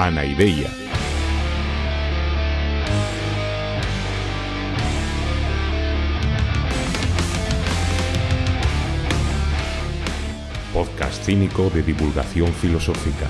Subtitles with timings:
[0.00, 0.70] Anaideia.
[10.72, 13.26] Podcast cínico de divulgación filosófica.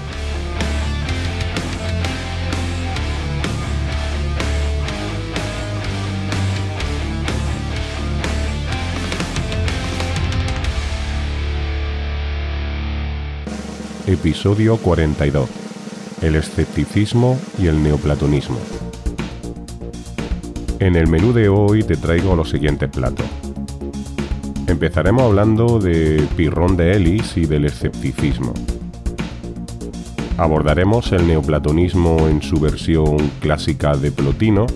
[14.07, 15.68] Episodio 42.
[16.21, 18.59] El escepticismo y el neoplatonismo.
[20.81, 23.25] En el menú de hoy te traigo los siguientes platos.
[24.67, 28.53] Empezaremos hablando de Pirrón de Elis y del escepticismo.
[30.37, 34.67] Abordaremos el neoplatonismo en su versión clásica de Plotino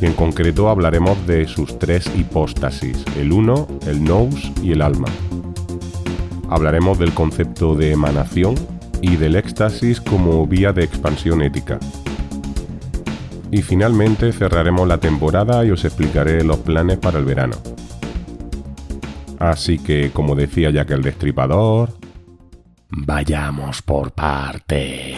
[0.00, 5.08] y en concreto hablaremos de sus tres hipóstasis, el uno, el nous y el alma.
[6.48, 8.54] Hablaremos del concepto de emanación
[9.00, 11.78] y del éxtasis como vía de expansión ética.
[13.50, 17.56] Y finalmente cerraremos la temporada y os explicaré los planes para el verano.
[19.38, 21.94] Así que, como decía ya que el destripador,
[22.90, 25.16] vayamos por partes.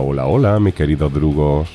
[0.00, 1.68] Hola, hola, hola, mis queridos drugos.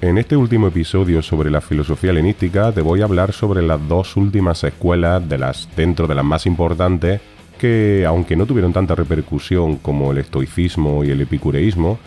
[0.00, 4.16] En este último episodio sobre la filosofía helenística te voy a hablar sobre las dos
[4.16, 7.20] últimas escuelas de las dentro de las más importantes
[7.58, 11.98] que, aunque no tuvieron tanta repercusión como el estoicismo y el epicureísmo,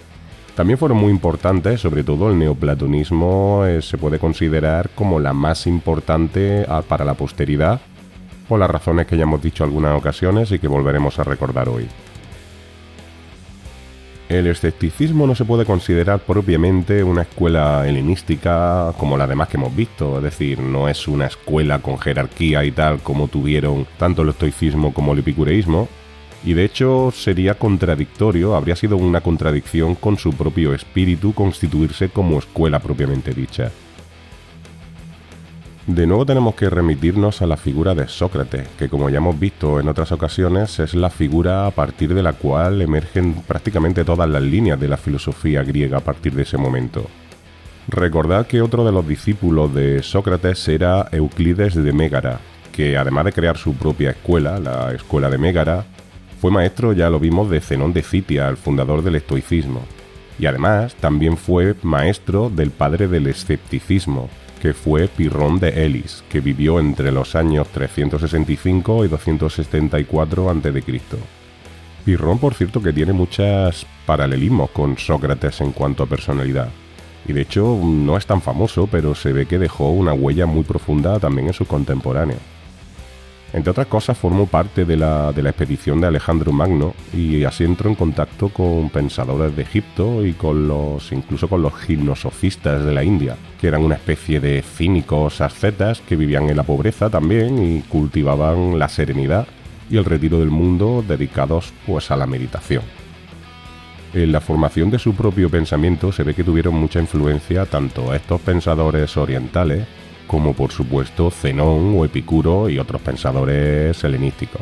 [0.56, 5.68] también fueron muy importantes, sobre todo el neoplatonismo eh, se puede considerar como la más
[5.68, 7.82] importante ah, para la posteridad,
[8.50, 11.88] por las razones que ya hemos dicho algunas ocasiones y que volveremos a recordar hoy.
[14.28, 19.76] El escepticismo no se puede considerar propiamente una escuela helenística como las demás que hemos
[19.76, 24.30] visto, es decir, no es una escuela con jerarquía y tal como tuvieron tanto el
[24.30, 25.88] estoicismo como el epicureísmo,
[26.44, 32.40] y de hecho sería contradictorio, habría sido una contradicción con su propio espíritu constituirse como
[32.40, 33.72] escuela propiamente dicha.
[35.88, 39.80] De nuevo tenemos que remitirnos a la figura de Sócrates, que como ya hemos visto
[39.80, 44.42] en otras ocasiones es la figura a partir de la cual emergen prácticamente todas las
[44.42, 47.06] líneas de la filosofía griega a partir de ese momento.
[47.88, 52.40] Recordad que otro de los discípulos de Sócrates era Euclides de Mégara,
[52.72, 55.86] que además de crear su propia escuela, la escuela de Mégara,
[56.42, 59.84] fue maestro, ya lo vimos, de Zenón de Citia, el fundador del estoicismo,
[60.40, 64.30] y además también fue maestro del padre del escepticismo,
[64.66, 70.84] que fue Pirrón de Elis, que vivió entre los años 365 y 274 a.C.
[72.04, 76.70] Pirrón, por cierto, que tiene muchos paralelismos con Sócrates en cuanto a personalidad.
[77.28, 80.64] Y de hecho no es tan famoso, pero se ve que dejó una huella muy
[80.64, 82.42] profunda también en sus contemporáneos.
[83.54, 87.96] Entre otras cosas, formó parte de la, expedición de Alejandro Magno y así entró en
[87.96, 93.38] contacto con pensadores de Egipto y con los, incluso con los gimnosofistas de la India,
[93.62, 98.78] que eran una especie de cínicos ascetas que vivían en la pobreza también y cultivaban
[98.78, 99.48] la serenidad
[99.90, 102.84] y el retiro del mundo dedicados pues a la meditación.
[104.14, 108.42] En la formación de su propio pensamiento se ve que tuvieron mucha influencia tanto estos
[108.42, 109.86] pensadores orientales
[110.28, 114.62] como por supuesto Zenón o Epicuro y otros pensadores helenísticos.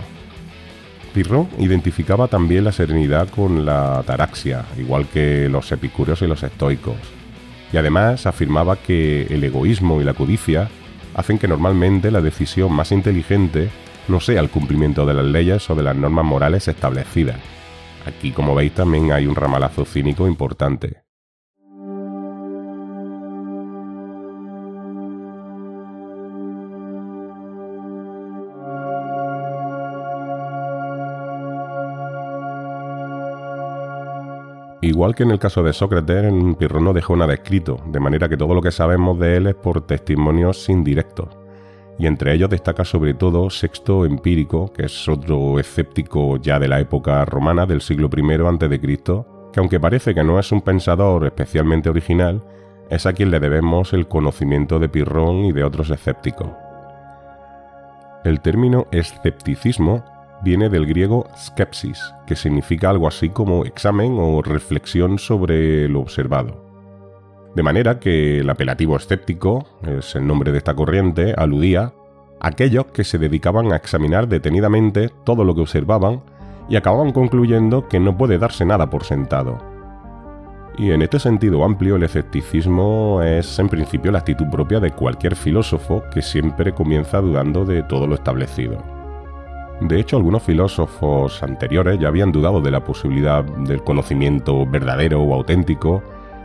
[1.14, 6.96] Pirrón identificaba también la serenidad con la ataraxia, igual que los epicúreos y los estoicos,
[7.72, 10.70] y además afirmaba que el egoísmo y la codicia
[11.14, 13.70] hacen que normalmente la decisión más inteligente
[14.08, 17.38] no sea el cumplimiento de las leyes o de las normas morales establecidas.
[18.06, 21.03] Aquí, como veis, también hay un ramalazo cínico importante.
[34.84, 38.36] Igual que en el caso de Sócrates, Pirrón no dejó nada escrito, de manera que
[38.36, 41.30] todo lo que sabemos de él es por testimonios indirectos.
[41.98, 46.82] Y entre ellos destaca sobre todo Sexto Empírico, que es otro escéptico ya de la
[46.82, 48.80] época romana del siglo I a.C.,
[49.54, 52.44] que aunque parece que no es un pensador especialmente original,
[52.90, 56.50] es a quien le debemos el conocimiento de Pirrón y de otros escépticos.
[58.26, 60.04] El término escepticismo
[60.44, 66.64] viene del griego skepsis, que significa algo así como examen o reflexión sobre lo observado.
[67.56, 71.94] De manera que el apelativo escéptico, es el nombre de esta corriente, aludía
[72.40, 76.22] a aquellos que se dedicaban a examinar detenidamente todo lo que observaban
[76.68, 79.60] y acababan concluyendo que no puede darse nada por sentado.
[80.78, 85.36] Y en este sentido amplio el escepticismo es en principio la actitud propia de cualquier
[85.36, 88.93] filósofo que siempre comienza dudando de todo lo establecido.
[89.82, 95.34] De hecho, algunos filósofos anteriores ya habían dudado de la posibilidad del conocimiento verdadero o
[95.34, 96.02] auténtico,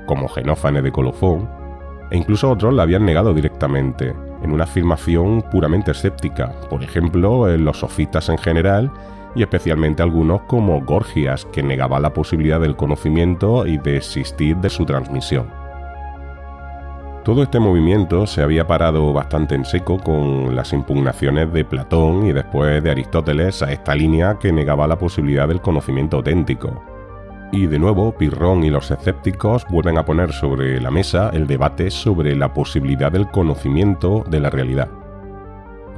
[0.06, 1.48] como Genófanes de Colofón,
[2.10, 7.64] e incluso otros la habían negado directamente, en una afirmación puramente escéptica, por ejemplo, en
[7.64, 8.90] los sofistas en general
[9.34, 14.70] y especialmente algunos como Gorgias, que negaba la posibilidad del conocimiento y de existir de
[14.70, 15.57] su transmisión.
[17.24, 22.32] Todo este movimiento se había parado bastante en seco con las impugnaciones de Platón y
[22.32, 26.82] después de Aristóteles a esta línea que negaba la posibilidad del conocimiento auténtico.
[27.52, 31.90] Y de nuevo, Pirrón y los escépticos vuelven a poner sobre la mesa el debate
[31.90, 34.88] sobre la posibilidad del conocimiento de la realidad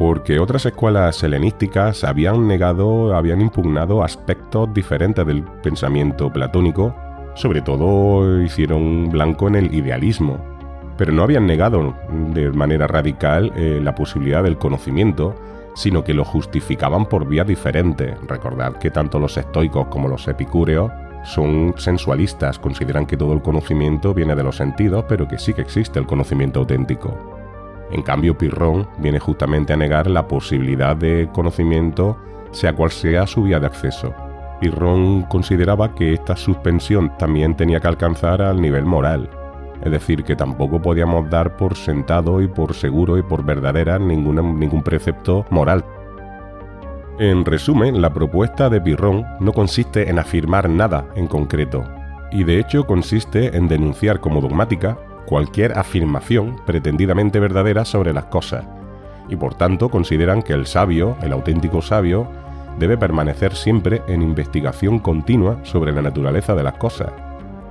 [0.01, 6.97] porque otras escuelas helenísticas habían negado, habían impugnado aspectos diferentes del pensamiento platónico,
[7.35, 10.39] sobre todo hicieron blanco en el idealismo,
[11.01, 11.95] pero no habían negado
[12.35, 15.35] de manera radical eh, la posibilidad del conocimiento,
[15.75, 18.19] sino que lo justificaban por vías diferentes.
[18.29, 20.93] Recordad que tanto los estoicos como los epicúreos
[21.25, 25.63] son sensualistas, consideran que todo el conocimiento viene de los sentidos, pero que sí que
[25.63, 27.17] existe el conocimiento auténtico.
[27.91, 32.19] En cambio, Pirrón viene justamente a negar la posibilidad de conocimiento,
[32.51, 34.15] sea cual sea su vía de acceso.
[34.61, 39.31] Pirrón consideraba que esta suspensión también tenía que alcanzar al nivel moral,
[39.83, 44.83] es decir, que tampoco podíamos dar por sentado y por seguro y por verdadera ningún
[44.83, 45.85] precepto moral.
[47.19, 51.85] En resumen, la propuesta de Pirrón no consiste en afirmar nada en concreto,
[52.31, 58.65] y de hecho consiste en denunciar como dogmática cualquier afirmación pretendidamente verdadera sobre las cosas,
[59.29, 62.27] y por tanto consideran que el sabio, el auténtico sabio,
[62.79, 67.13] debe permanecer siempre en investigación continua sobre la naturaleza de las cosas,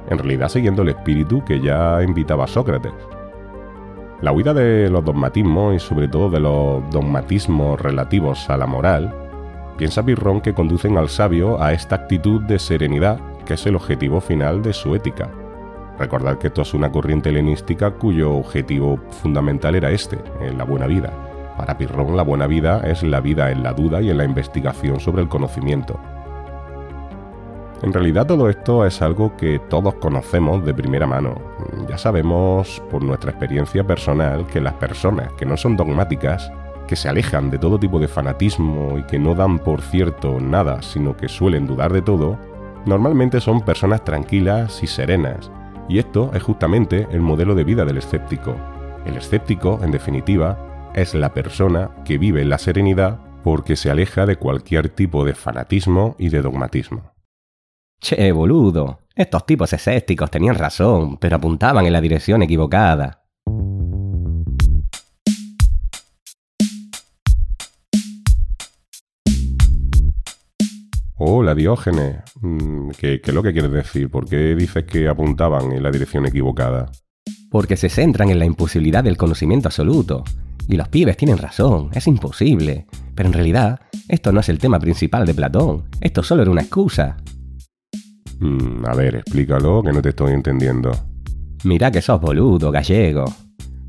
[0.08, 2.94] en realidad siguiendo el espíritu que ya invitaba Sócrates.
[4.22, 9.14] La huida de los dogmatismos y sobre todo de los dogmatismos relativos a la moral,
[9.78, 14.20] piensa Pirrón que conducen al sabio a esta actitud de serenidad que es el objetivo
[14.20, 15.30] final de su ética.
[15.98, 20.86] Recordad que esto es una corriente helenística cuyo objetivo fundamental era este, en la buena
[20.86, 21.12] vida.
[21.58, 25.00] Para Pirrón la buena vida es la vida en la duda y en la investigación
[25.00, 26.00] sobre el conocimiento.
[27.82, 31.36] En realidad todo esto es algo que todos conocemos de primera mano.
[31.88, 36.52] Ya sabemos por nuestra experiencia personal que las personas que no son dogmáticas,
[36.88, 40.82] que se alejan de todo tipo de fanatismo y que no dan por cierto nada,
[40.82, 42.38] sino que suelen dudar de todo,
[42.86, 45.50] normalmente son personas tranquilas y serenas,
[45.88, 48.56] y esto es justamente el modelo de vida del escéptico.
[49.06, 54.26] El escéptico, en definitiva, es la persona que vive en la serenidad porque se aleja
[54.26, 57.19] de cualquier tipo de fanatismo y de dogmatismo.
[58.02, 63.26] Che, boludo, estos tipos escépticos tenían razón, pero apuntaban en la dirección equivocada.
[71.18, 74.10] Hola Diógenes, mm, ¿Qué, ¿qué, es lo que quieres decir?
[74.10, 76.90] ¿Por qué dices que apuntaban en la dirección equivocada?
[77.52, 80.24] Porque se centran en la imposibilidad del conocimiento absoluto.
[80.70, 82.86] Y los pibes tienen razón, es imposible.
[83.14, 86.62] Pero en realidad, esto no es el tema principal de Platón, esto solo era una
[86.62, 87.18] excusa.
[88.40, 90.92] Mm, a ver, explícalo, que no te estoy entendiendo.
[91.64, 93.26] Mirá que sos boludo, gallego.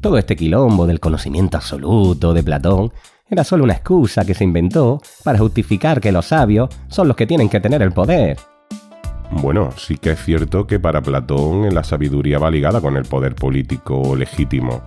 [0.01, 2.93] Todo este quilombo del conocimiento absoluto de Platón
[3.29, 7.27] era solo una excusa que se inventó para justificar que los sabios son los que
[7.27, 8.37] tienen que tener el poder.
[9.31, 13.37] Bueno, sí que es cierto que para Platón la sabiduría va ligada con el poder
[13.37, 14.83] político legítimo,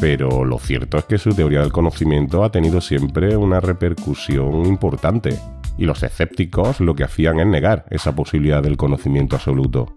[0.00, 5.36] pero lo cierto es que su teoría del conocimiento ha tenido siempre una repercusión importante,
[5.78, 9.94] y los escépticos lo que hacían es negar esa posibilidad del conocimiento absoluto.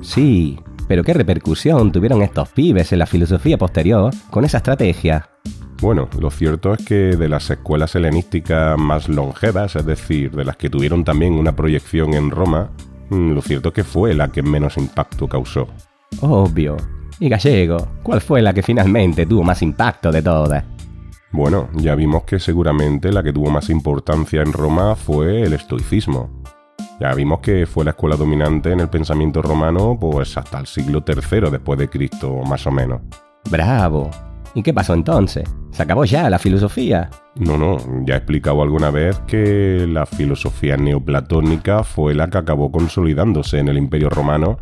[0.00, 0.58] Sí,
[0.88, 5.28] pero ¿qué repercusión tuvieron estos pibes en la filosofía posterior con esa estrategia?
[5.80, 10.56] Bueno, lo cierto es que de las escuelas helenísticas más longevas, es decir, de las
[10.56, 12.70] que tuvieron también una proyección en Roma,
[13.10, 15.68] mm, lo cierto es que fue la que menos impacto causó.
[16.20, 16.76] Obvio.
[17.20, 20.64] Y gallego, ¿cuál fue la que finalmente tuvo más impacto de todas?
[21.30, 26.42] Bueno, ya vimos que seguramente la que tuvo más importancia en Roma fue el estoicismo.
[27.00, 31.04] Ya vimos que fue la escuela dominante en el pensamiento romano pues hasta el siglo
[31.06, 33.02] III después de Cristo, más o menos.
[33.50, 34.10] Bravo.
[34.54, 35.48] ¿Y qué pasó entonces?
[35.70, 37.10] Se acabó ya la filosofía.
[37.36, 42.72] No, no, ya he explicado alguna vez que la filosofía neoplatónica fue la que acabó
[42.72, 44.58] consolidándose en el Imperio Romano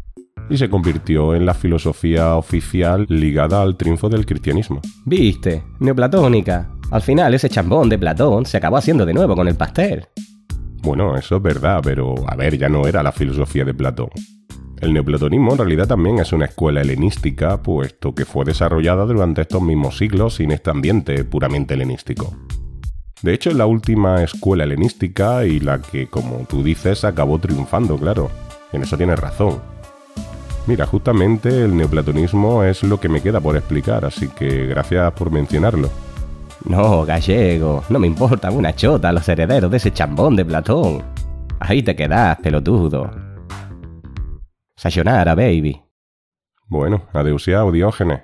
[0.49, 4.81] y se convirtió en la filosofía oficial ligada al triunfo del cristianismo.
[5.05, 6.71] Viste, neoplatónica.
[6.91, 10.07] Al final ese chambón de Platón se acabó haciendo de nuevo con el pastel.
[10.83, 14.11] Bueno, eso es verdad, pero a ver, ya no era la filosofía de Platón.
[14.81, 19.63] El neoplatonismo en realidad también es una escuela helenística, puesto que fue desarrollada durante estos
[19.63, 22.37] mismos siglos sin este ambiente puramente helenístico.
[23.23, 27.97] De hecho, es la última escuela helenística y la que, como tú dices, acabó triunfando,
[27.97, 28.31] claro.
[28.73, 29.61] En eso tienes razón.
[30.67, 35.31] Mira, justamente el neoplatonismo es lo que me queda por explicar, así que gracias por
[35.31, 35.89] mencionarlo.
[36.65, 41.05] No, gallego, no me importa una chota los herederos de ese chambón de Platón.
[41.61, 43.09] Ahí te quedas, pelotudo.
[44.77, 45.81] Sayonara, baby.
[46.67, 48.23] Bueno, adeusiao, Diógenes.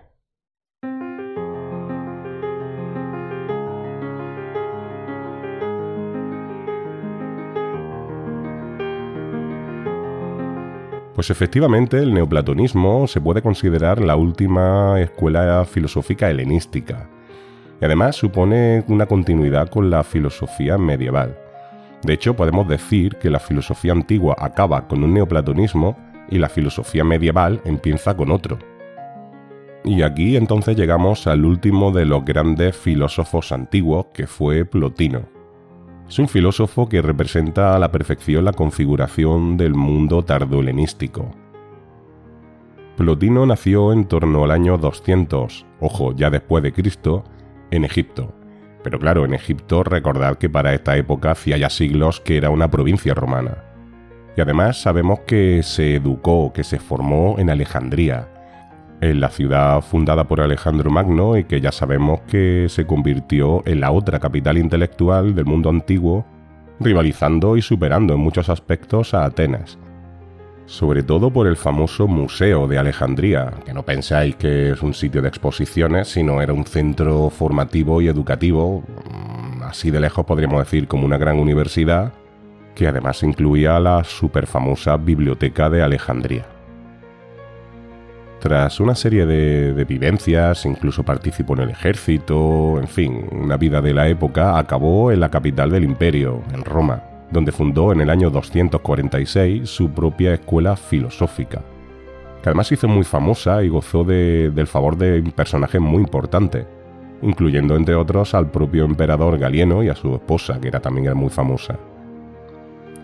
[11.22, 17.08] Pues efectivamente el neoplatonismo se puede considerar la última escuela filosófica helenística
[17.80, 21.38] y además supone una continuidad con la filosofía medieval.
[22.02, 25.96] De hecho, podemos decir que la filosofía antigua acaba con un neoplatonismo
[26.28, 28.58] y la filosofía medieval empieza con otro.
[29.84, 35.31] Y aquí entonces llegamos al último de los grandes filósofos antiguos, que fue Plotino.
[36.08, 41.30] Es un filósofo que representa a la perfección la configuración del mundo tardohelenístico.
[42.96, 47.24] Plotino nació en torno al año 200, ojo, ya después de Cristo,
[47.70, 48.34] en Egipto.
[48.84, 52.70] Pero claro, en Egipto recordad que para esta época hacía ya siglos que era una
[52.70, 53.64] provincia romana.
[54.36, 58.28] Y además sabemos que se educó, que se formó en Alejandría,
[59.02, 63.80] en la ciudad fundada por Alejandro Magno y que ya sabemos que se convirtió en
[63.80, 66.24] la otra capital intelectual del mundo antiguo,
[66.78, 69.76] rivalizando y superando en muchos aspectos a Atenas.
[70.66, 75.20] Sobre todo por el famoso Museo de Alejandría, que no pensáis que es un sitio
[75.20, 80.86] de exposiciones, sino era un centro formativo y educativo, mm, así de lejos podríamos decir
[80.86, 82.12] como una gran universidad,
[82.76, 86.61] que además incluía la superfamosa Biblioteca de Alejandría.
[88.42, 93.94] Tras una serie de, vivencias, incluso participó en el ejército, en fin, una vida de
[93.94, 98.30] la época, acabó en la capital del imperio, en Roma, donde fundó en el año
[98.30, 101.62] 246 su propia escuela filosófica,
[102.42, 106.66] que además hizo muy famosa y gozó del favor de personajes muy importantes,
[107.22, 111.30] incluyendo entre otros al propio emperador Galieno y a su esposa, que era también muy
[111.30, 111.78] famosa.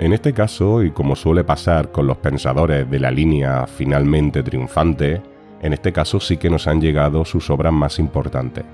[0.00, 5.21] En este caso, y como suele pasar con los pensadores de la línea finalmente triunfante,
[5.62, 8.64] en este caso sí que nos han llegado sus obras más importantes.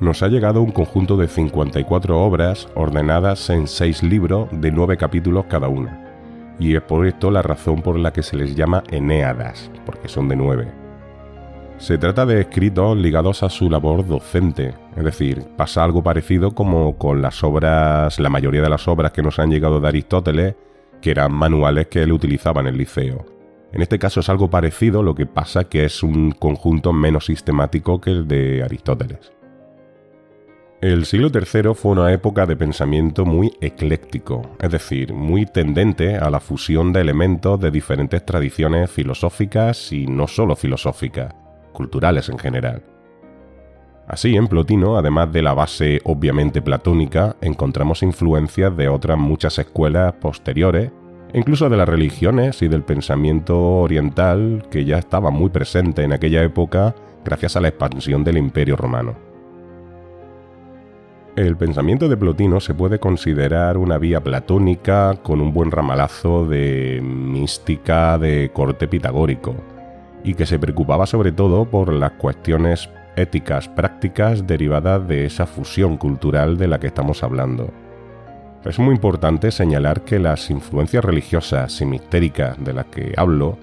[0.00, 5.46] Nos ha llegado un conjunto de 54 obras ordenadas en 6 libros de 9 capítulos
[5.48, 9.70] cada una, y es por esto la razón por la que se les llama Eneadas,
[9.84, 10.68] porque son de 9.
[11.78, 16.96] Se trata de escritos ligados a su labor docente, es decir, pasa algo parecido como
[16.96, 20.54] con las obras, la mayoría de las obras que nos han llegado de Aristóteles,
[21.00, 23.37] que eran manuales que él utilizaba en el liceo.
[23.72, 28.00] En este caso es algo parecido, lo que pasa que es un conjunto menos sistemático
[28.00, 29.32] que el de Aristóteles.
[30.80, 36.30] El siglo III fue una época de pensamiento muy ecléctico, es decir, muy tendente a
[36.30, 41.34] la fusión de elementos de diferentes tradiciones filosóficas y no solo filosóficas
[41.72, 42.82] culturales en general.
[44.06, 50.14] Así, en Plotino, además de la base obviamente platónica, encontramos influencias de otras muchas escuelas
[50.14, 50.92] posteriores,
[51.34, 56.42] incluso de las religiones y del pensamiento oriental que ya estaba muy presente en aquella
[56.42, 56.94] época
[57.24, 59.14] gracias a la expansión del Imperio Romano.
[61.36, 67.00] El pensamiento de Plotino se puede considerar una vía platónica con un buen ramalazo de
[67.00, 69.54] mística de corte pitagórico,
[70.24, 75.96] y que se preocupaba sobre todo por las cuestiones éticas prácticas derivadas de esa fusión
[75.96, 77.70] cultural de la que estamos hablando.
[78.68, 83.56] Es muy importante señalar que las influencias religiosas y mistéricas de las que hablo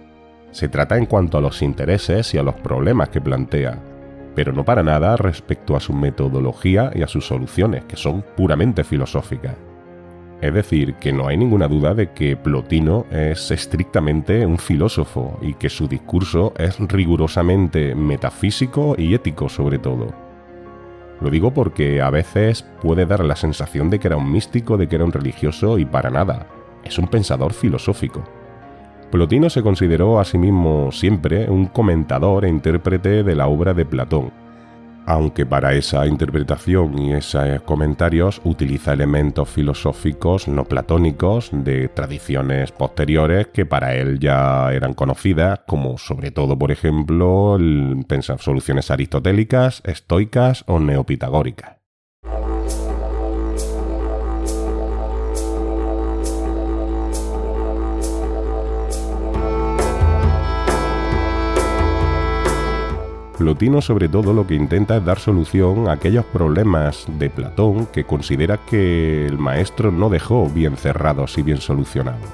[0.50, 3.78] se trata en cuanto a los intereses y a los problemas que plantea,
[4.34, 8.84] pero no para nada respecto a su metodología y a sus soluciones, que son puramente
[8.84, 9.54] filosóficas.
[10.42, 15.54] Es decir, que no hay ninguna duda de que Plotino es estrictamente un filósofo y
[15.54, 20.25] que su discurso es rigurosamente metafísico y ético sobre todo.
[21.22, 24.88] Lo digo porque a veces puede dar la sensación de que era un místico, de
[24.88, 26.48] que era un religioso y para nada,
[26.84, 28.24] es un pensador filosófico.
[29.12, 33.86] Plotino se consideró a sí mismo siempre un comentador e intérprete de la obra de
[33.86, 34.32] Platón,
[35.06, 43.48] aunque para esa interpretación y esos comentarios utiliza elementos filosóficos no platónicos de tradiciones posteriores
[43.48, 47.58] que para él ya eran conocidas, como sobre todo, por ejemplo,
[48.08, 51.85] pensar soluciones aristotélicas, estoicas o neopitagóricas.
[63.38, 68.06] Plotino sobre todo lo que intenta es dar solución a aquellos problemas de Platón que
[68.06, 72.30] considera que el maestro no dejó bien cerrados y bien solucionados.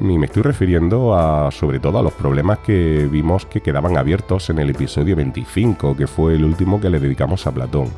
[0.00, 4.50] Y me estoy refiriendo a sobre todo a los problemas que vimos que quedaban abiertos
[4.50, 7.88] en el episodio 25, que fue el último que le dedicamos a Platón.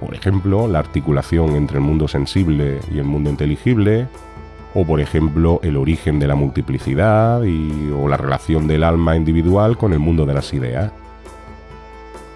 [0.00, 4.06] Por ejemplo, la articulación entre el mundo sensible y el mundo inteligible,
[4.74, 9.76] o por ejemplo el origen de la multiplicidad y, o la relación del alma individual
[9.76, 10.92] con el mundo de las ideas.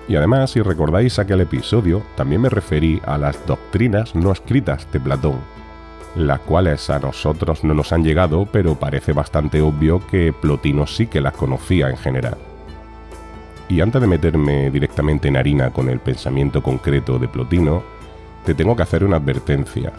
[0.09, 5.01] Y además, si recordáis aquel episodio, también me referí a las doctrinas no escritas de
[5.01, 5.37] Platón,
[6.17, 11.09] las cuales a nosotros no nos han llegado, pero parece bastante obvio que Plotino sí
[11.09, 12.39] que las conocía en general.
[13.69, 17.83] Y antes de meterme directamente en harina con el pensamiento concreto de Plotino,
[18.47, 19.93] te tengo que hacer una advertencia.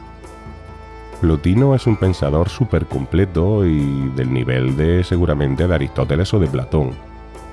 [1.21, 6.47] Plotino es un pensador súper completo y del nivel de seguramente de Aristóteles o de
[6.47, 6.91] Platón.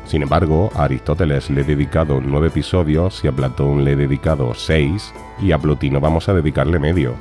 [0.06, 4.54] Sin embargo, a Aristóteles le he dedicado nueve episodios y a Platón le he dedicado
[4.54, 7.14] seis y a Plotino vamos a dedicarle medio.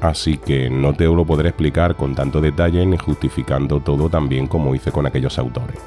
[0.00, 4.48] Así que no te lo podré explicar con tanto detalle ni justificando todo tan bien
[4.48, 5.78] como hice con aquellos autores.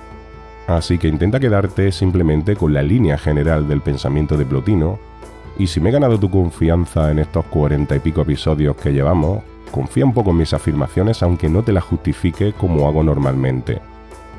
[0.67, 5.10] Así que intenta quedarte simplemente con la línea general del pensamiento de Plotino
[5.57, 9.43] y si me he ganado tu confianza en estos cuarenta y pico episodios que llevamos,
[9.71, 13.79] confía un poco en mis afirmaciones aunque no te las justifique como hago normalmente.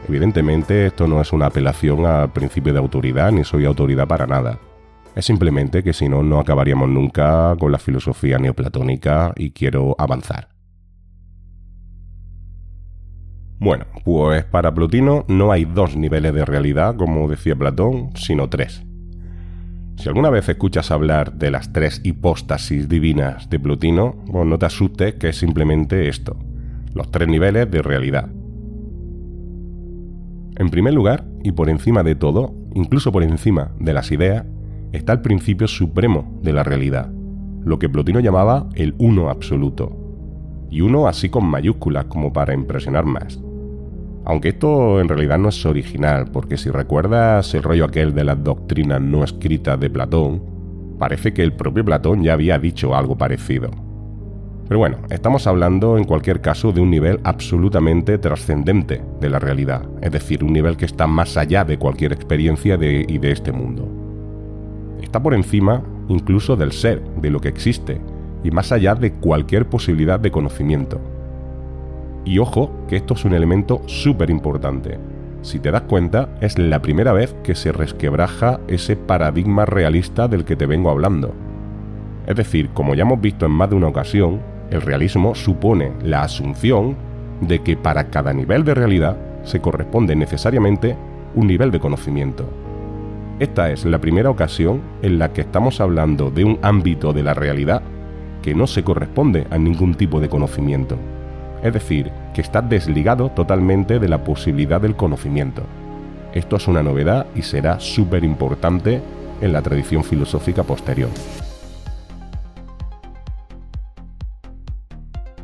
[0.09, 4.59] Evidentemente esto no es una apelación al principio de autoridad ni soy autoridad para nada.
[5.15, 10.49] Es simplemente que si no, no acabaríamos nunca con la filosofía neoplatónica y quiero avanzar.
[13.59, 18.85] Bueno, pues para Plotino no hay dos niveles de realidad, como decía Platón, sino tres.
[19.97, 24.67] Si alguna vez escuchas hablar de las tres hipóstasis divinas de Plotino, pues no te
[24.67, 26.37] asustes que es simplemente esto,
[26.95, 28.29] los tres niveles de realidad.
[30.57, 34.45] En primer lugar, y por encima de todo, incluso por encima de las ideas,
[34.93, 37.11] está el principio supremo de la realidad,
[37.65, 39.97] lo que Plotino llamaba el uno absoluto,
[40.71, 43.41] y uno así con mayúsculas como para impresionar más.
[44.25, 48.43] Aunque esto en realidad no es original, porque si recuerdas el rollo aquel de las
[48.43, 50.43] doctrinas no escritas de Platón,
[50.99, 53.71] parece que el propio Platón ya había dicho algo parecido.
[54.69, 59.83] Pero bueno, estamos hablando en cualquier caso de un nivel absolutamente trascendente de la realidad,
[60.01, 63.53] es decir, un nivel que está más allá de cualquier experiencia de, y de este
[63.53, 63.89] mundo.
[65.03, 68.01] Está por encima incluso del ser, de lo que existe,
[68.45, 71.01] y más allá de cualquier posibilidad de conocimiento.
[72.25, 74.99] Y ojo, que esto es un elemento súper importante.
[75.43, 80.45] Si te das cuenta, es la primera vez que se resquebraja ese paradigma realista del
[80.45, 81.35] que te vengo hablando.
[82.27, 86.23] Es decir, como ya hemos visto en más de una ocasión, el realismo supone la
[86.23, 86.97] asunción
[87.41, 90.97] de que para cada nivel de realidad se corresponde necesariamente
[91.35, 92.49] un nivel de conocimiento.
[93.41, 97.35] Esta es la primera ocasión en la que estamos hablando de un ámbito de la
[97.35, 97.83] realidad
[98.43, 100.97] que no se corresponde a ningún tipo de conocimiento
[101.63, 105.63] es decir, que está desligado totalmente de la posibilidad del conocimiento.
[106.35, 109.01] Esto es una novedad y será súper importante
[109.41, 111.11] en la tradición filosófica posterior.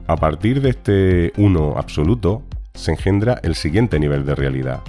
[0.07, 2.43] A partir de este uno absoluto,
[2.75, 4.81] se engendra el siguiente nivel de realidad,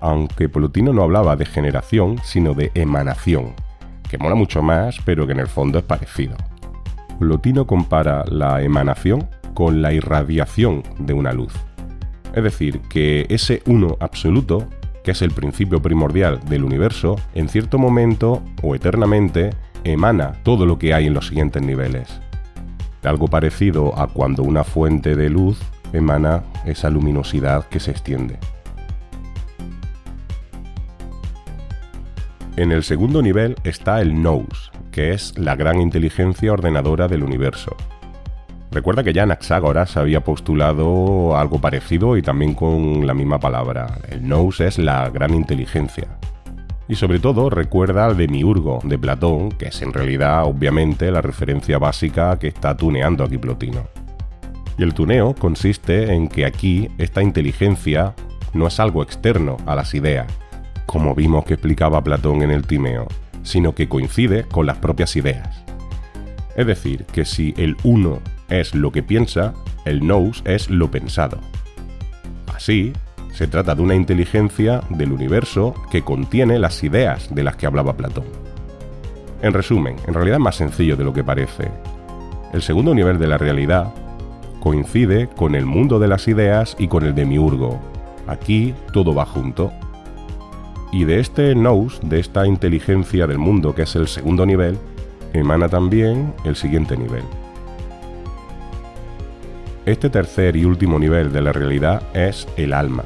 [0.00, 3.54] aunque Plotino no hablaba de generación, sino de emanación,
[4.10, 6.36] que mola mucho más, pero que en el fondo es parecido.
[7.20, 9.28] Plotino compara la emanación
[9.58, 11.52] con la irradiación de una luz.
[12.32, 14.68] Es decir, que ese uno absoluto,
[15.02, 19.50] que es el principio primordial del universo, en cierto momento o eternamente
[19.82, 22.20] emana todo lo que hay en los siguientes niveles.
[23.02, 25.58] Algo parecido a cuando una fuente de luz
[25.92, 28.38] emana esa luminosidad que se extiende.
[32.56, 37.76] En el segundo nivel está el Nous, que es la gran inteligencia ordenadora del universo,
[38.70, 43.98] Recuerda que ya Anaxágoras había postulado algo parecido y también con la misma palabra.
[44.10, 46.08] El nous es la gran inteligencia.
[46.86, 51.78] Y sobre todo recuerda al demiurgo de Platón, que es en realidad obviamente la referencia
[51.78, 53.86] básica que está tuneando aquí Plotino.
[54.76, 58.14] Y el tuneo consiste en que aquí esta inteligencia
[58.52, 60.26] no es algo externo a las ideas,
[60.86, 63.08] como vimos que explicaba Platón en el Timeo,
[63.42, 65.64] sino que coincide con las propias ideas.
[66.56, 71.38] Es decir, que si el uno es lo que piensa, el nous es lo pensado.
[72.54, 72.92] Así,
[73.32, 77.96] se trata de una inteligencia del universo que contiene las ideas de las que hablaba
[77.96, 78.24] Platón.
[79.42, 81.70] En resumen, en realidad es más sencillo de lo que parece.
[82.52, 83.94] El segundo nivel de la realidad
[84.60, 87.78] coincide con el mundo de las ideas y con el demiurgo.
[88.26, 89.70] Aquí todo va junto.
[90.90, 94.78] Y de este nous, de esta inteligencia del mundo que es el segundo nivel,
[95.32, 97.22] emana también el siguiente nivel.
[99.88, 103.04] Este tercer y último nivel de la realidad es el alma.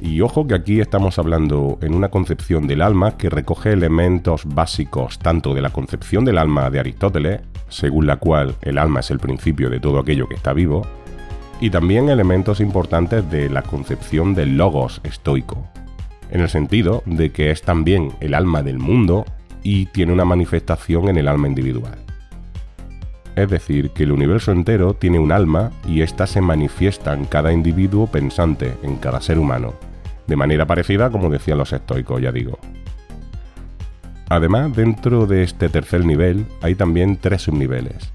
[0.00, 5.18] Y ojo que aquí estamos hablando en una concepción del alma que recoge elementos básicos
[5.18, 9.18] tanto de la concepción del alma de Aristóteles, según la cual el alma es el
[9.18, 10.86] principio de todo aquello que está vivo,
[11.60, 15.66] y también elementos importantes de la concepción del logos estoico,
[16.30, 19.24] en el sentido de que es también el alma del mundo
[19.64, 22.07] y tiene una manifestación en el alma individual.
[23.38, 27.52] Es decir, que el universo entero tiene un alma y ésta se manifiesta en cada
[27.52, 29.74] individuo pensante, en cada ser humano,
[30.26, 32.58] de manera parecida como decían los estoicos, ya digo.
[34.28, 38.12] Además, dentro de este tercer nivel hay también tres subniveles.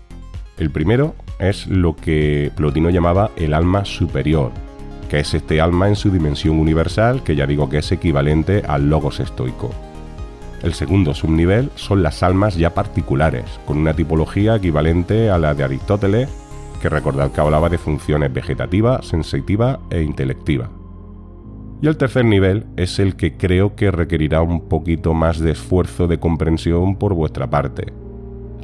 [0.58, 4.52] El primero es lo que Plotino llamaba el alma superior,
[5.10, 8.90] que es este alma en su dimensión universal, que ya digo que es equivalente al
[8.90, 9.74] logos estoico.
[10.64, 15.66] El segundo subnivel son las almas ya particulares, con una tipología equivalente a la de
[15.66, 16.30] Aristóteles,
[16.82, 20.70] que recordad que hablaba de funciones vegetativa, sensitiva e intelectiva.
[21.82, 26.08] Y el tercer nivel es el que creo que requerirá un poquito más de esfuerzo
[26.08, 27.92] de comprensión por vuestra parte,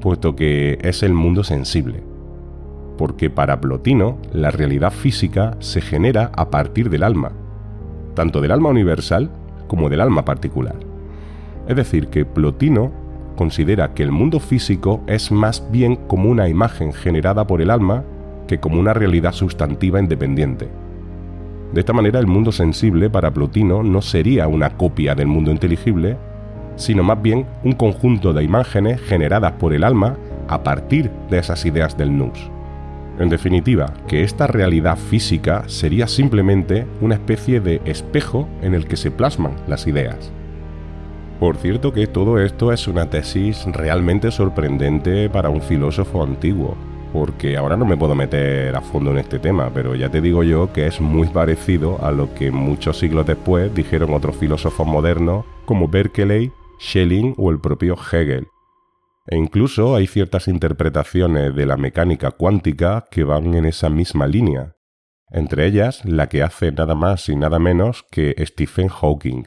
[0.01, 2.01] puesto que es el mundo sensible.
[2.97, 7.33] Porque para Plotino la realidad física se genera a partir del alma,
[8.15, 9.29] tanto del alma universal
[9.67, 10.88] como del alma particular.
[11.69, 12.91] Es decir, que Plotino
[13.35, 18.03] considera que el mundo físico es más bien como una imagen generada por el alma
[18.47, 20.67] que como una realidad sustantiva independiente.
[21.71, 26.17] De esta manera el mundo sensible para Plotino no sería una copia del mundo inteligible,
[26.75, 31.63] sino más bien un conjunto de imágenes generadas por el alma a partir de esas
[31.67, 32.49] ideas del nous.
[33.19, 38.97] En definitiva, que esta realidad física sería simplemente una especie de espejo en el que
[38.97, 40.31] se plasman las ideas.
[41.39, 46.75] Por cierto que todo esto es una tesis realmente sorprendente para un filósofo antiguo,
[47.13, 50.43] porque ahora no me puedo meter a fondo en este tema, pero ya te digo
[50.43, 55.45] yo que es muy parecido a lo que muchos siglos después dijeron otros filósofos modernos
[55.63, 58.47] como Berkeley, Schelling o el propio Hegel.
[59.27, 64.75] E incluso hay ciertas interpretaciones de la mecánica cuántica que van en esa misma línea,
[65.31, 69.45] entre ellas la que hace nada más y nada menos que Stephen Hawking.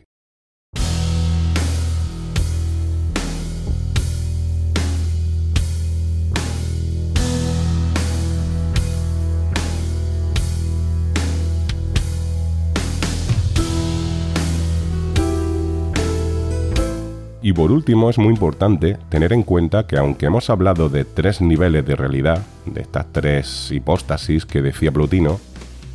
[17.42, 21.40] Y por último es muy importante tener en cuenta que aunque hemos hablado de tres
[21.40, 25.40] niveles de realidad, de estas tres hipóstasis que decía Plotino,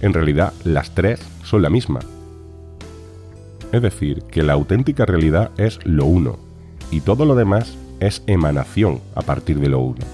[0.01, 2.01] en realidad las tres son la misma.
[3.71, 6.37] Es decir, que la auténtica realidad es lo uno,
[6.91, 10.05] y todo lo demás es emanación a partir de lo uno.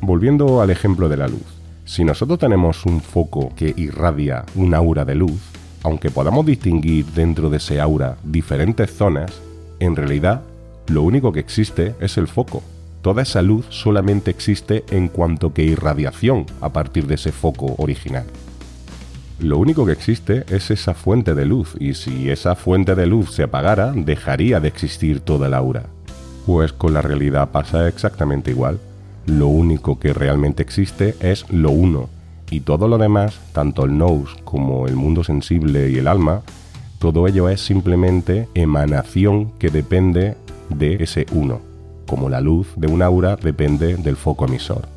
[0.00, 1.46] Volviendo al ejemplo de la luz,
[1.84, 5.40] si nosotros tenemos un foco que irradia un aura de luz,
[5.84, 9.32] aunque podamos distinguir dentro de ese aura diferentes zonas,
[9.84, 10.42] en realidad,
[10.88, 12.62] lo único que existe es el foco.
[13.02, 18.24] Toda esa luz solamente existe en cuanto que irradiación a partir de ese foco original.
[19.40, 23.34] Lo único que existe es esa fuente de luz, y si esa fuente de luz
[23.34, 25.84] se apagara, dejaría de existir toda la aura.
[26.46, 28.78] Pues con la realidad pasa exactamente igual.
[29.26, 32.08] Lo único que realmente existe es lo uno,
[32.50, 36.42] y todo lo demás, tanto el nous como el mundo sensible y el alma,
[37.04, 40.38] todo ello es simplemente emanación que depende
[40.70, 41.60] de ese uno,
[42.06, 44.88] como la luz de un aura depende del foco emisor.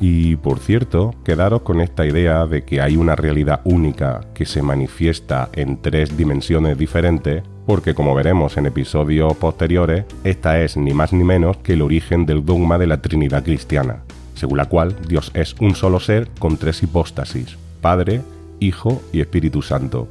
[0.00, 4.60] Y por cierto, quedaros con esta idea de que hay una realidad única que se
[4.60, 11.12] manifiesta en tres dimensiones diferentes, porque como veremos en episodios posteriores, esta es ni más
[11.12, 14.02] ni menos que el origen del dogma de la Trinidad cristiana,
[14.34, 18.20] según la cual Dios es un solo ser con tres hipóstasis, Padre,
[18.58, 20.08] Hijo y Espíritu Santo,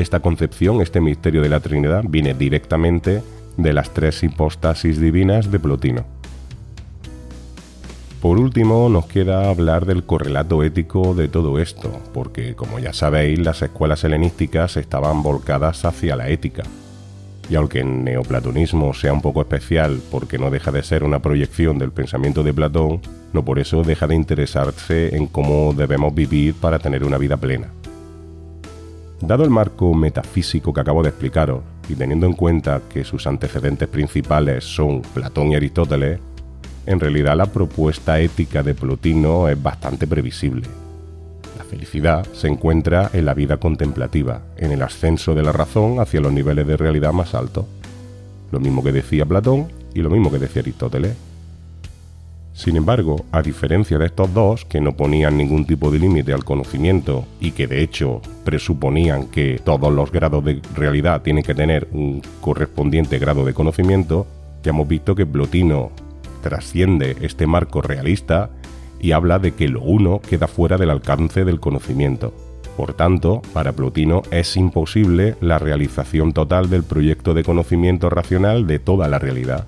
[0.00, 3.22] esta concepción, este misterio de la Trinidad, viene directamente
[3.56, 6.04] de las tres hipóstasis divinas de Plotino.
[8.20, 13.38] Por último, nos queda hablar del correlato ético de todo esto, porque como ya sabéis,
[13.38, 16.62] las escuelas helenísticas estaban volcadas hacia la ética.
[17.48, 21.78] Y aunque el neoplatonismo sea un poco especial porque no deja de ser una proyección
[21.78, 23.00] del pensamiento de Platón,
[23.32, 27.68] no por eso deja de interesarse en cómo debemos vivir para tener una vida plena.
[29.20, 33.88] Dado el marco metafísico que acabo de explicaros, y teniendo en cuenta que sus antecedentes
[33.88, 36.20] principales son Platón y Aristóteles,
[36.86, 40.66] en realidad la propuesta ética de Plotino es bastante previsible.
[41.58, 46.20] La felicidad se encuentra en la vida contemplativa, en el ascenso de la razón hacia
[46.20, 47.66] los niveles de realidad más altos.
[48.50, 51.14] Lo mismo que decía Platón y lo mismo que decía Aristóteles.
[52.52, 56.44] Sin embargo, a diferencia de estos dos, que no ponían ningún tipo de límite al
[56.44, 61.88] conocimiento y que de hecho presuponían que todos los grados de realidad tienen que tener
[61.92, 64.26] un correspondiente grado de conocimiento,
[64.62, 65.90] ya hemos visto que Plotino
[66.42, 68.50] trasciende este marco realista
[69.00, 72.34] y habla de que lo uno queda fuera del alcance del conocimiento.
[72.76, 78.78] Por tanto, para Plotino es imposible la realización total del proyecto de conocimiento racional de
[78.78, 79.66] toda la realidad.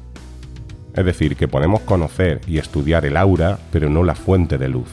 [0.94, 4.88] Es decir, que podemos conocer y estudiar el aura, pero no la fuente de luz.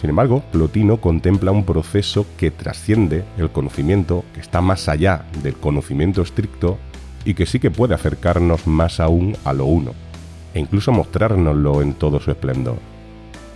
[0.00, 5.54] Sin embargo, Plotino contempla un proceso que trasciende el conocimiento, que está más allá del
[5.54, 6.78] conocimiento estricto
[7.24, 9.92] y que sí que puede acercarnos más aún a lo uno,
[10.54, 12.78] e incluso mostrárnoslo en todo su esplendor.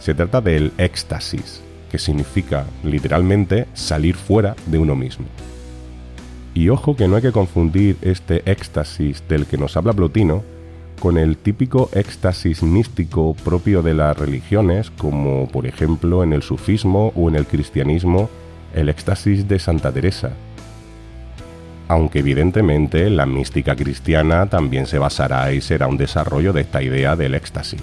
[0.00, 5.26] Se trata del éxtasis, que significa literalmente salir fuera de uno mismo.
[6.52, 10.44] Y ojo que no hay que confundir este éxtasis del que nos habla Plotino
[11.00, 17.12] con el típico éxtasis místico propio de las religiones, como por ejemplo en el sufismo
[17.14, 18.30] o en el cristianismo,
[18.74, 20.32] el éxtasis de Santa Teresa.
[21.88, 27.14] Aunque evidentemente la mística cristiana también se basará y será un desarrollo de esta idea
[27.16, 27.82] del éxtasis.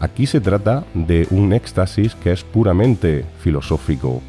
[0.00, 4.22] Aquí se trata de un éxtasis que es puramente filosófico.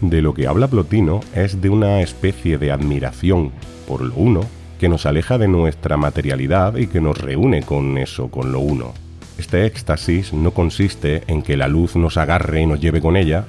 [0.00, 3.50] De lo que habla Plotino es de una especie de admiración
[3.86, 8.28] por lo uno que nos aleja de nuestra materialidad y que nos reúne con eso,
[8.28, 8.94] con lo uno.
[9.38, 13.44] Este éxtasis no consiste en que la luz nos agarre y nos lleve con ella,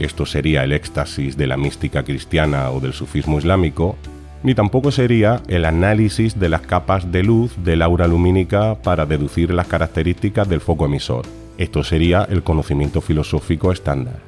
[0.00, 3.96] esto sería el éxtasis de la mística cristiana o del sufismo islámico,
[4.42, 9.52] ni tampoco sería el análisis de las capas de luz del aura lumínica para deducir
[9.52, 11.26] las características del foco emisor.
[11.58, 14.20] Esto sería el conocimiento filosófico estándar.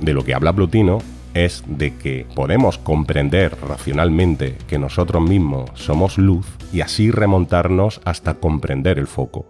[0.00, 1.02] De lo que habla Plotino
[1.36, 8.34] es de que podemos comprender racionalmente que nosotros mismos somos luz y así remontarnos hasta
[8.34, 9.46] comprender el foco.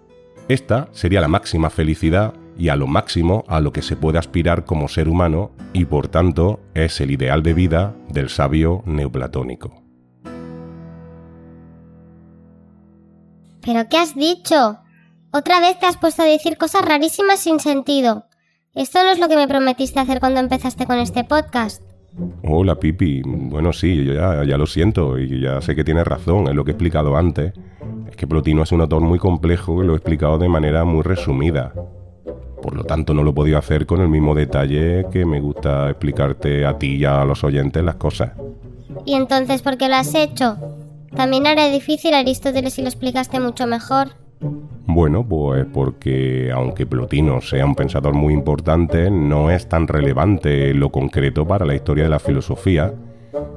[0.48, 4.64] Esta sería la máxima felicidad y a lo máximo a lo que se puede aspirar
[4.64, 9.82] como ser humano y por tanto es el ideal de vida del sabio neoplatónico.
[13.60, 14.78] ¿Pero qué has dicho?
[15.32, 18.26] Otra vez te has puesto a decir cosas rarísimas sin sentido.
[18.76, 21.82] Esto no es lo que me prometiste hacer cuando empezaste con este podcast.
[22.44, 26.46] Hola Pipi, bueno sí, yo ya, ya lo siento y ya sé que tienes razón,
[26.48, 27.54] es lo que he explicado antes.
[28.06, 31.00] Es que Plotino es un autor muy complejo y lo he explicado de manera muy
[31.02, 31.72] resumida.
[32.60, 35.88] Por lo tanto, no lo he podido hacer con el mismo detalle que me gusta
[35.88, 38.32] explicarte a ti y a los oyentes las cosas.
[39.06, 40.58] ¿Y entonces por qué lo has hecho?
[41.16, 44.08] También era difícil Aristóteles si lo explicaste mucho mejor.
[44.40, 50.90] Bueno, pues porque aunque Plotino sea un pensador muy importante, no es tan relevante lo
[50.90, 52.94] concreto para la historia de la filosofía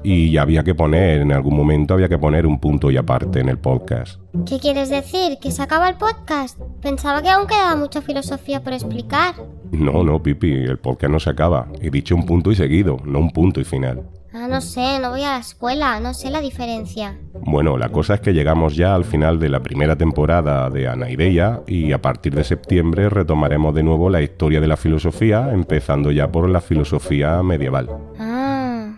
[0.03, 3.49] y había que poner, en algún momento había que poner un punto y aparte en
[3.49, 4.19] el podcast.
[4.45, 5.37] ¿Qué quieres decir?
[5.41, 6.59] ¿Que se acaba el podcast?
[6.81, 9.35] Pensaba que aún quedaba mucha filosofía por explicar.
[9.71, 11.67] No, no, Pipi, el podcast no se acaba.
[11.81, 14.03] He dicho un punto y seguido, no un punto y final.
[14.41, 17.17] Ah, no sé, no voy a la escuela, no sé la diferencia.
[17.41, 21.59] Bueno, la cosa es que llegamos ya al final de la primera temporada de Anaideia
[21.67, 26.31] y a partir de septiembre retomaremos de nuevo la historia de la filosofía, empezando ya
[26.31, 27.89] por la filosofía medieval.
[28.17, 28.93] Ah,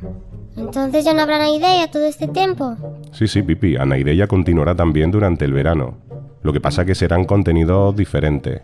[0.55, 2.77] entonces ya no habrá Anaideia todo este tiempo.
[3.11, 5.97] Sí, sí, Pipi, Anaideia continuará también durante el verano.
[6.43, 8.61] Lo que pasa que serán contenidos diferentes.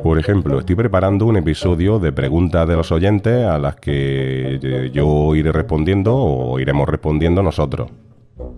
[0.00, 4.90] Por ejemplo, estoy preparando un episodio de preguntas de los oyentes a las que eh,
[4.92, 7.90] yo iré respondiendo o iremos respondiendo nosotros.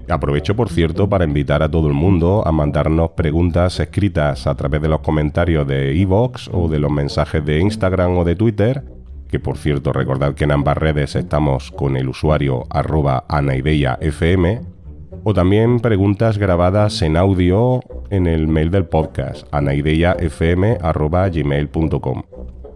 [0.09, 4.81] Aprovecho, por cierto, para invitar a todo el mundo a mandarnos preguntas escritas a través
[4.81, 8.85] de los comentarios de iVoox o de los mensajes de Instagram o de Twitter,
[9.29, 14.74] que por cierto recordad que en ambas redes estamos con el usuario arroba anaideiafm,
[15.22, 22.22] o también preguntas grabadas en audio en el mail del podcast, anaideiafm.gmail.com.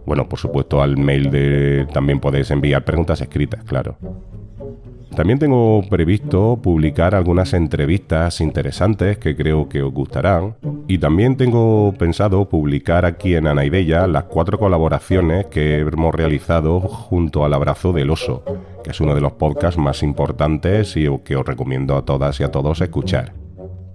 [0.05, 1.85] Bueno, por supuesto al mail de...
[1.93, 3.97] también podéis enviar preguntas escritas, claro.
[5.15, 10.55] También tengo previsto publicar algunas entrevistas interesantes que creo que os gustarán.
[10.87, 17.43] Y también tengo pensado publicar aquí en Anaidella las cuatro colaboraciones que hemos realizado junto
[17.43, 18.43] al Abrazo del Oso,
[18.83, 22.43] que es uno de los podcasts más importantes y que os recomiendo a todas y
[22.43, 23.48] a todos escuchar.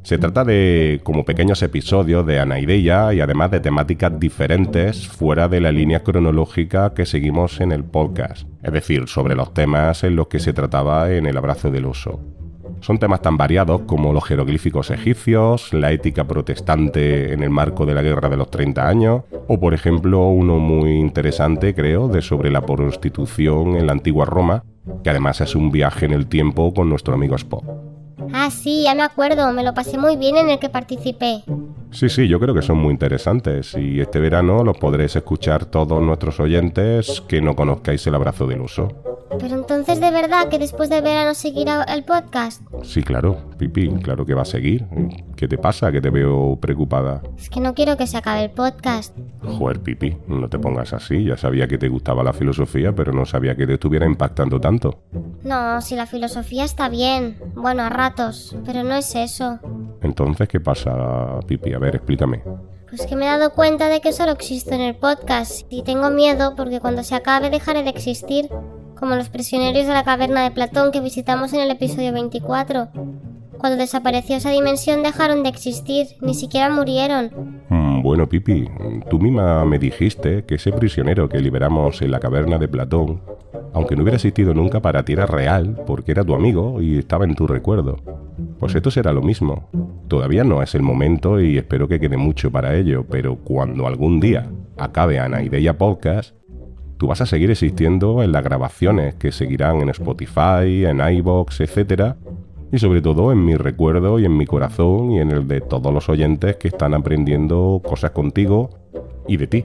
[0.05, 5.62] Se trata de como pequeños episodios de Anaideya y además de temáticas diferentes fuera de
[5.62, 10.27] la línea cronológica que seguimos en el podcast, es decir, sobre los temas en los
[10.27, 12.21] que se trataba en el abrazo del oso.
[12.81, 17.95] Son temas tan variados como los jeroglíficos egipcios, la ética protestante en el marco de
[17.95, 22.51] la Guerra de los 30 años, o por ejemplo uno muy interesante creo de sobre
[22.51, 24.64] la prostitución en la antigua Roma,
[25.03, 27.64] que además es un viaje en el tiempo con nuestro amigo Spock.
[28.37, 31.44] Ah, sí, ya me acuerdo, me lo pasé muy bien en el que participé.
[31.92, 36.03] Sí, sí, yo creo que son muy interesantes y este verano los podréis escuchar todos
[36.03, 39.13] nuestros oyentes que no conozcáis el abrazo del uso.
[39.38, 42.62] Pero entonces de verdad que después del verano seguirá el podcast.
[42.82, 44.87] Sí, claro, Pipi, claro que va a seguir.
[45.37, 45.90] ¿Qué te pasa?
[45.90, 47.22] Que te veo preocupada.
[47.37, 49.16] Es que no quiero que se acabe el podcast.
[49.42, 51.24] Joder, Pipi, no te pongas así.
[51.24, 55.02] Ya sabía que te gustaba la filosofía, pero no sabía que te estuviera impactando tanto.
[55.42, 57.37] No, si la filosofía está bien.
[57.54, 59.58] Bueno, a ratos, pero no es eso.
[60.02, 61.72] Entonces, ¿qué pasa, Pipi?
[61.72, 62.42] A ver, explícame.
[62.96, 66.11] Pues que me he dado cuenta de que solo existo en el podcast y tengo
[66.11, 68.48] miedo porque cuando se acabe dejaré de existir
[68.94, 72.90] como los prisioneros de la caverna de Platón que visitamos en el episodio 24.
[73.59, 77.33] Cuando desapareció esa dimensión dejaron de existir, ni siquiera murieron.
[77.68, 78.68] Mm, bueno, Pipi,
[79.11, 83.22] tú misma me dijiste que ese prisionero que liberamos en la caverna de Platón,
[83.72, 87.24] aunque no hubiera existido nunca para ti era real, porque era tu amigo y estaba
[87.24, 87.96] en tu recuerdo.
[88.61, 89.68] Pues esto será lo mismo.
[90.09, 94.21] Todavía no es el momento y espero que quede mucho para ello, pero cuando algún
[94.21, 96.35] día acabe Ana Idea Podcast,
[96.99, 102.14] tú vas a seguir existiendo en las grabaciones que seguirán en Spotify, en iBox, etc.
[102.71, 105.93] Y sobre todo en mi recuerdo y en mi corazón y en el de todos
[105.93, 108.71] los oyentes que están aprendiendo cosas contigo
[109.27, 109.64] y de ti.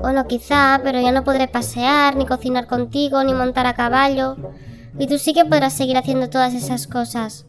[0.00, 4.36] Bueno, quizá, pero ya no podré pasear, ni cocinar contigo, ni montar a caballo.
[4.98, 7.46] Y tú sí que podrás seguir haciendo todas esas cosas.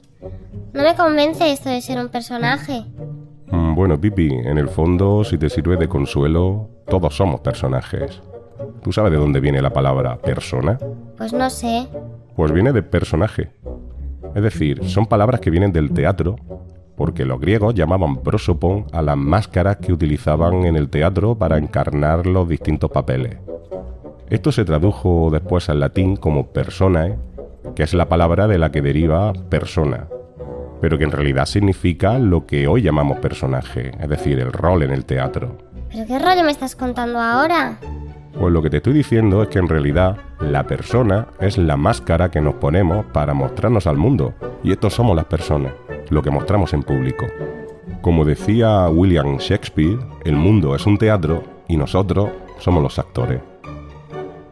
[0.74, 2.86] No me convence esto de ser un personaje.
[3.52, 8.22] Mm, bueno, Pipi, en el fondo, si te sirve de consuelo, todos somos personajes.
[8.84, 10.78] ¿Tú sabes de dónde viene la palabra persona?
[11.18, 11.88] Pues no sé.
[12.36, 13.52] Pues viene de personaje.
[14.36, 16.36] Es decir, son palabras que vienen del teatro,
[16.96, 22.26] porque los griegos llamaban prosopon a las máscaras que utilizaban en el teatro para encarnar
[22.26, 23.38] los distintos papeles.
[24.30, 27.18] Esto se tradujo después al latín como personae,
[27.76, 30.08] que es la palabra de la que deriva persona,
[30.82, 34.92] pero que en realidad significa lo que hoy llamamos personaje, es decir, el rol en
[34.92, 35.58] el teatro.
[35.92, 37.78] ¿Pero qué rollo me estás contando ahora?
[38.38, 42.30] Pues lo que te estoy diciendo es que en realidad la persona es la máscara
[42.30, 45.74] que nos ponemos para mostrarnos al mundo, y estos somos las personas,
[46.10, 47.26] lo que mostramos en público.
[48.02, 53.42] Como decía William Shakespeare, el mundo es un teatro y nosotros somos los actores.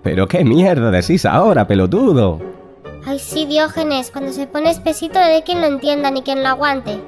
[0.01, 2.39] ¿Pero qué mierda decís ahora, pelotudo?
[3.05, 6.99] Ay, sí, Diógenes, cuando se pone espesito de quien lo entienda ni quien lo aguante.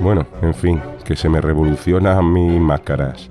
[0.00, 3.28] Bueno, en fin, que se me revolucionan mis máscaras.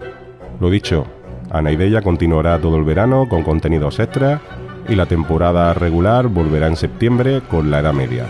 [0.59, 1.07] Lo dicho,
[1.49, 4.39] Anaideya continuará todo el verano con contenidos extras
[4.87, 8.25] y la temporada regular volverá en septiembre con la Edad Media.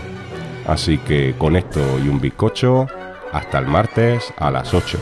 [0.66, 2.86] Así que con esto y un bizcocho,
[3.32, 4.98] hasta el martes a las 8.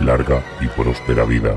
[0.00, 1.56] Larga y próspera vida.